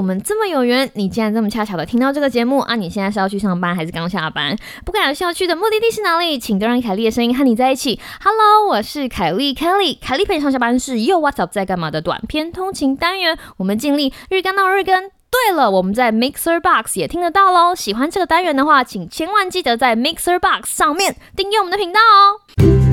[0.00, 2.74] 我们这么有缘，你竟然这么恰巧的听到这个节目啊！
[2.74, 4.56] 你现在是要去上班还是刚下班？
[4.82, 8.00] 不管是要去的目的地是哪里，请都让凯莉的声音和你在一起。
[8.24, 15.10] Hello，我是凯莉，Kelly，凯莉陪你上下班是又 What's up 在干嘛的短篇通勤单元，我们尽力日更到日更。
[15.30, 17.74] 对了，我们在 Mixer Box 也听得到喽。
[17.74, 22.89] 喜欢这个单元的话，请千万记得在 Mixer Box 上面订阅我们的频道哦。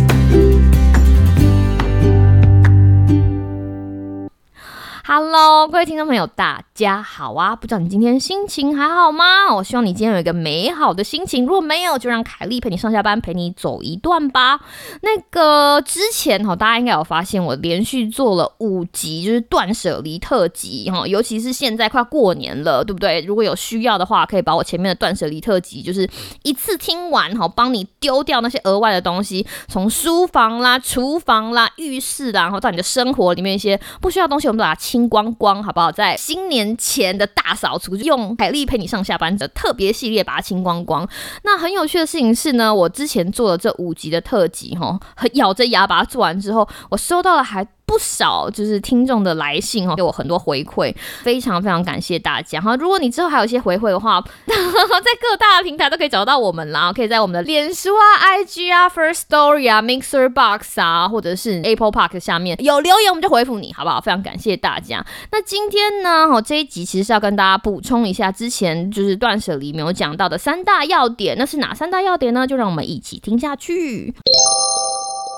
[5.10, 7.56] Hello，各位听众朋友，大家好啊！
[7.56, 9.56] 不知道你今天心情还好吗？
[9.56, 11.46] 我希望你今天有一个美好的心情。
[11.46, 14.60] 如果没有，就让凯莉陪你上下班，陪你走一段吧。
[15.04, 21.08] 那个之前哈，大家应该有发现，我连续做了五集，就是断舍离特辑哈。
[21.08, 23.22] 尤其是现在快过年了，对不对？
[23.22, 26.06] 如果有需要的话，可以把我前面的断舍离特辑，就是
[26.44, 34.97] 一次听完哈，帮你丢掉那些额外的东西，从书房啦、厨房啦、浴室啦，然后到你的生活里面一些不需要的东西，我们都把它清。
[34.98, 35.92] 清光光，好不好？
[35.92, 41.08] 在新年前的大扫除，用凯丽陪你上下班的特别系列把它清光光。
[41.44, 45.00] 那很有趣的事情是呢，我之前做了这五集的特辑，哈，
[45.34, 47.68] 咬着牙把它做完之后，我收到了还。
[47.88, 50.94] 不少就是听众的来信哈，给我很多回馈，
[51.24, 52.76] 非常非常感谢大家哈。
[52.76, 64.02] 如果你之后还有一些回馈的话， 在各大平台都可以找到我们啦，可以在我们的脸书啊、IG 啊、First Story 啊、Mixer Box 啊，或者是 Apple Park 下面有留言，我们就回复你，好不好？
[64.02, 65.06] 非常感谢大家。
[65.32, 72.46] 那今天呢，哈，这一集其实是要跟大家补充一下之前就是断舍离没有讲到的三大要点，那是哪三大要点呢？
[72.46, 74.14] 就让我们一起听下去。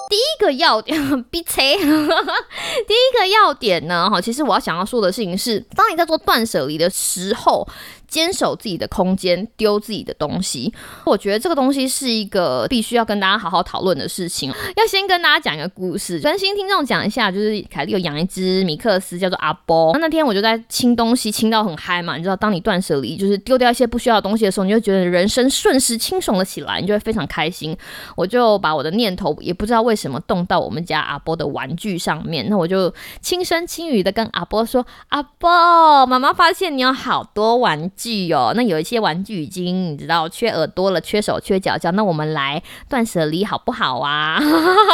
[0.09, 1.61] 第一个要点，逼车。
[1.61, 7.66] 第一个要点呢，哈，其实我要想要说的事情是，当你在做断舍离的时候。
[8.09, 10.73] 坚守自己的空间，丢自己的东西。
[11.05, 14.51] 我觉得这个东西是一个必须要跟大家好好讨论的事情。
[14.75, 17.31] 要先跟大家讲一个故事，专心听众讲一下。
[17.31, 19.94] 就是凯莉有养一只米克斯，叫做阿波。
[19.94, 22.17] 那那天我就在清东西，清到很嗨嘛。
[22.17, 27.78] 你知道，当你断舍离，就是丢掉一些不需要的东西的时候，你就觉得人生瞬时清爽了起来，你就会非常开心。
[28.16, 32.47] 我就把我的念头也不知道为什么动到我们家阿波的玩具上面。
[32.49, 44.39] 那我就轻声轻语的跟阿波说：“阿波，妈妈发现你有好多玩。”具哦，那有一些玩具已经你知道缺耳朵了，缺手缺脚，脚，那我们来断舍离好不好啊？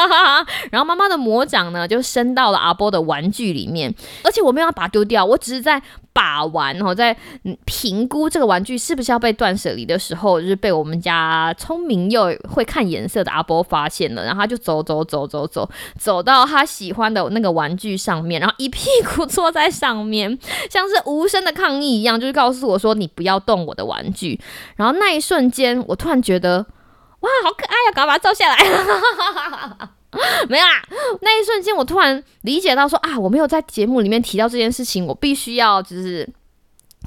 [0.72, 3.94] 然后妈妈的魔掌呢，就伸到了阿波的玩具里面，
[4.24, 5.82] 而且我没有把它丢掉，我只是在。
[6.16, 7.14] 把玩，然后在
[7.66, 20.40] 评估这个玩具是不是要被断舍离的时候，就是被我们家聪明又会看颜色的阿波发现了，然后他就走走走走走，走到他喜欢的那个玩具上面，然后一屁股坐在上面，
[20.70, 24.40] 像是无声的抗议一样，就是告诉我说：“你不要动我的玩具。”
[24.78, 26.66] 然后那一瞬间，我突然觉得，
[27.20, 27.92] 哇，好可爱呀！
[27.94, 29.90] 赶快把它照下来。
[30.48, 30.82] 没有啦！
[31.22, 36.28] 那一瞬间，我突然理解到说啊，我没有在节目里面提到这件事情，我必须要就是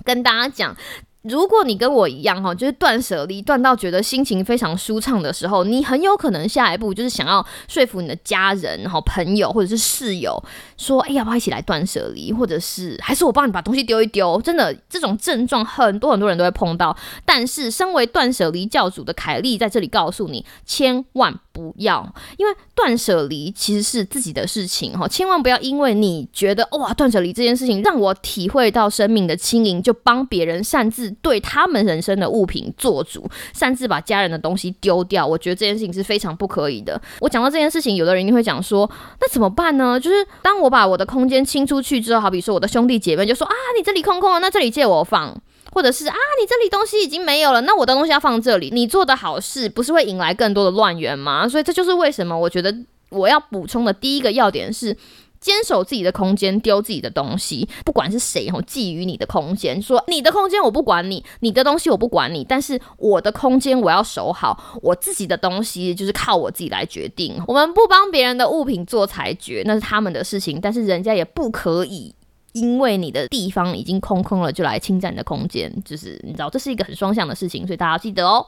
[0.04, 0.76] 跟大家讲。
[1.22, 10.42] 如果你跟我一样哈，就是断舍离断到觉得心情非常舒畅的时候，你很有可能下一步就是想要说服你的家人、然后朋友或者是室友
[10.78, 14.40] 说：“哎，要不要一起来断舍离？”或者是还是我帮你把东西丢一丢。
[14.40, 16.96] 真的，这种症状很多很多人都会碰到。
[17.26, 31.08] 但是，身为断舍离教主的凯莉在这里告诉你，千万不要，因为断舍离其实是自己的事情哈，千万不要因为你觉得哇，断舍离这件事情让我体会到生命的轻盈，就帮别人擅自。
[31.20, 37.00] 对他们人生的物品做主，擅自把家人的东西丢掉，我觉得这件事情是非常不可以的。
[37.20, 38.88] 我讲到这件事情，有的人一定会讲说，
[39.20, 39.98] 那怎么办呢？
[39.98, 45.36] 就是当我把我的空间清出去之后，好比说我的兄弟姐妹就说啊，你这里空空了，那这里借我放，
[45.78, 48.68] 或者是啊，你这里东西已经没有了，那我的东西要放这里。
[48.72, 51.48] 你做的好事不是会引来更多的乱源吗？
[51.48, 52.74] 所以这就是为什么我觉得
[53.10, 54.96] 我要补充的第一个要点是。
[55.40, 67.40] 坚守自己的空间，丢自己的东西，不管是谁吼，觊觎你的空间，说你的空间我不管你，你的东西我不管你，但是我的空间我要守好，我自己的东西就是靠我自己来决定。
[67.46, 72.12] 我们不帮别人的物品做裁决，那是他们的事情，但是人家也不可以
[72.52, 78.46] 因为你的地方已经空空了就来侵占你的空间，就是你知道这是一个很双向的事情，所以大家要记得哦。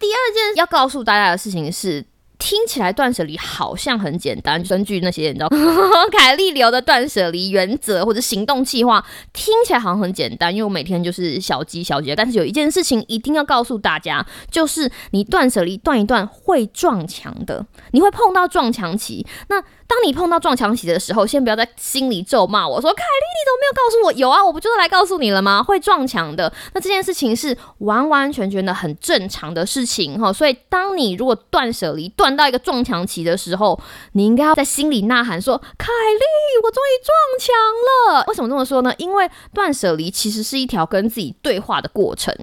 [0.00, 2.04] 第二件要告诉大家的事情是。
[2.42, 5.48] 听起来断舍离好像很简单，根据那些你知道
[6.10, 9.02] 凯利流的断舍离原则或者行动计划，
[9.32, 12.16] 听起来好像很简单，因为我每天就是小鸡小姐。
[12.16, 19.24] 但是有一件事情一定要告诉大家，就是你断舍离断一断会撞墙的，你会碰到撞墙期。
[19.48, 24.12] 那当你碰到撞墙期的时候，先不要在心里咒骂我说：“凯莉，你都没有告诉我？
[24.14, 25.62] 有啊，我不就是来告诉你了吗？
[25.62, 26.50] 会撞墙的。
[26.72, 30.32] 那这件事情是完完全全的很正常的事情哈。
[30.32, 33.80] 所以，当你如果断舍离断到一个撞墙期的时候，
[34.12, 37.54] 你应该要在心里呐喊说：“凯莉，我终于撞墙
[38.16, 38.92] 了。”为什么这么说呢？
[38.98, 42.34] 因为断舍离其实是一条跟自己对话的过程。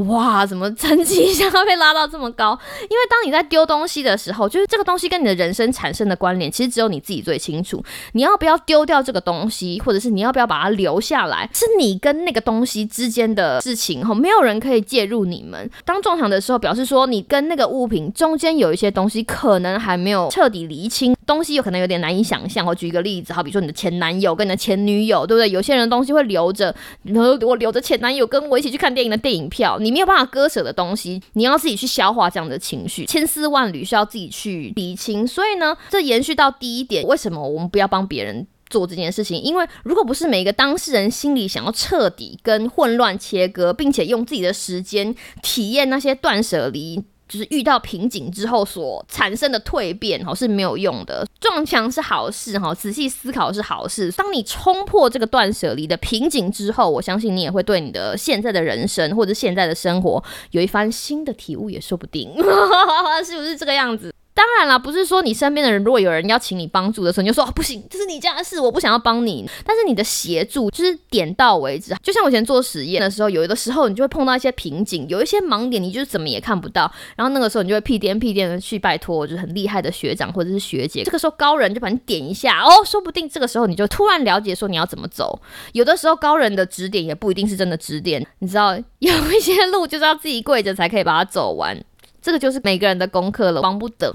[0.00, 2.58] 哇，怎么成绩 一下被拉到这么高？
[2.82, 7.82] 因为当你在丢东西的时候，就是这个东西跟你的人生产生的关联，其实只有你自己最清楚。
[8.12, 15.70] 你要不要丢掉这个东西，或者是你要不要把它留下来，是你跟那个东西之间的事情哈，没有人可以介入你们。
[15.84, 22.66] 当撞墙的时候，表示说你跟那个物品中间有一些东西可能还没有彻底厘清，东西有可能有点难以想象。
[22.66, 25.50] 我举一个例子，好比说你的前男友跟你的前女友，对不对？
[25.50, 29.78] 有些人东西会留着，然后我留着前男友跟我一起去看电影的电影票。
[29.82, 35.26] 你没有办法割舍的东西，你要自己去消化这样的情绪，千丝万缕需要自己去理清。
[35.26, 39.40] 所以呢，这延续到第一点，为什么我们不要帮别人做这件事情？
[39.40, 47.02] 因为如果不是每一个当事人心里想要彻底跟混乱切割，并且用自己的时间体验那些断舍离。
[47.32, 51.26] 就是遇到瓶颈之后所产生的蜕变，哈是没有用的。
[51.40, 54.12] 撞墙是好事，哈，仔细思考是好事。
[54.12, 62.30] 当你冲破这个断舍离的瓶颈之后，我相信你也会对你的现在的人生或者现在的生活有一番新的体悟，也说不定，
[63.24, 64.12] 是不是这个样子？
[64.34, 69.48] 当然啦，不是说你身边的人，如果有人要请你帮助的时候，你就说不行，这是你家的事，我不想要帮你。
[69.64, 71.94] 但是你的协助就是点到为止。
[72.02, 76.90] 就像我以前做实验的时候，有的时候你就会碰到一些瓶颈，有一些盲点，你就是怎么也看不到。
[77.14, 81.02] 然后那个时候你就会屁颠屁颠的去拜托，就是很厉害的学长或者是学姐。
[81.04, 85.38] 这个时候高人就把你点一下，哦，说不定这个时候你就突然了解说你要怎么走。
[85.72, 91.78] 有的时候高人的指点也不一定是真的指点，你知道有一些路就是要自己跪着才可以把它走完。
[92.22, 94.14] 这个就是每个人的功课了，帮不得。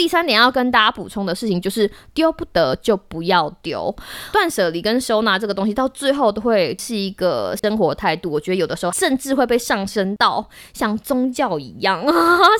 [0.00, 3.94] 第三点要跟大家补充的事情就是，丢不得就不要丢。
[4.32, 8.30] 断舍离跟收纳这个东西，到最后都会是一个生活态度。
[8.30, 12.02] 我觉得有的时候甚至会被上升到像宗教一样，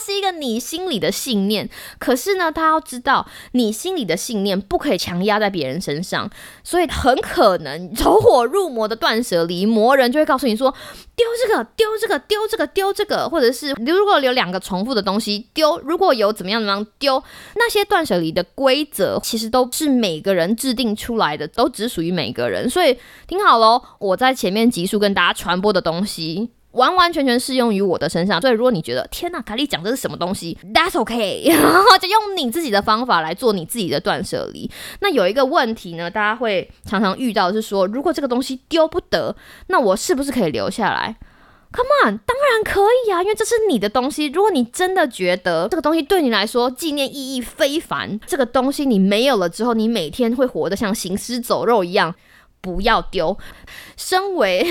[0.05, 1.67] 是一个你心里的信念。
[1.99, 6.31] 可是呢，他要知道，你心里的信念不可以强压在别人身上，
[6.63, 10.75] 所以很可能走火入魔的断舍离魔人就会告诉你说。
[11.21, 17.23] 丢这个， 丢这个，丢这个，丢这个，或者是如果有两个重复的东西丢，如果有怎么样怎么样丢，
[17.57, 22.69] 那些断舍离的规则其实都是每个人制定出来的，都只属于每个人。
[22.69, 22.97] 所以
[23.27, 26.51] 听好喽，我在前面集数跟大家传播的东西。
[26.73, 31.43] 完完全全适用于我的身上，所以如果你觉得天呐，凯莉讲的是什么东西，That's OK，
[32.01, 34.71] 就用你自己的方法来做你自己的断舍离。
[35.01, 39.35] 那有一个问题呢，大家会常常遇到是说，如果这个东西丢不得，
[39.67, 41.17] 那我是不是可以留下来
[41.73, 44.27] ？Come on，当然可以啊，因为这是你的东西。
[44.27, 52.15] 如果你真的觉得这个东西对你来说纪念意义非凡，这个东西你没有了之后，你每天会活得像行尸走肉一样。
[52.61, 53.37] 不要丢。
[53.97, 54.67] 身为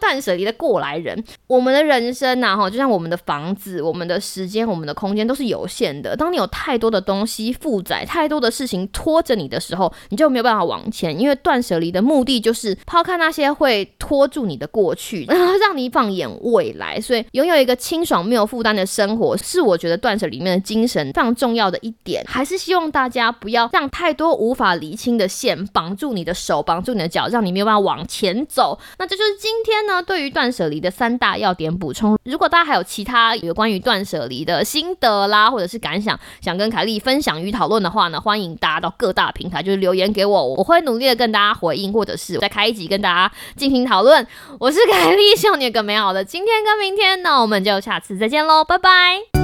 [0.00, 6.14] 断舍离的过来人，我们的人生呐，哈，就像我们的房子、我们的时间、我们的空间都是有限的。
[6.16, 11.18] 当你有太多的东西负载、太多的事情拖着你的时候，你就没有办法往前。
[11.18, 15.24] 因为断舍离的目的就是抛开那些会拖住你的过去，
[15.60, 17.00] 让你放眼未来。
[17.00, 22.22] 所以，拥有一个清爽、没有负担的生活，是我觉得断舍里面的精神非常重要的一点。
[22.28, 27.17] 还是希望大家不要让太多无法厘清的线绑住你的手，绑住你的脚。
[27.26, 32.16] 让你没有办法往前走，那这就是今天呢对于断舍离的三大要点补充。
[32.24, 44.26] 如果大家还有其他有关于断舍离的心得啦，或者是感想，想跟凯莉分享与讨论的话呢，欢迎大家到各大平台就是留言给我，我会努力的跟大家回应，或者是再开一集跟大家进行讨论。
[44.60, 49.37] 我是凯莉， 希望你有个美好的今天跟明天，那我们就下次再见喽，拜拜。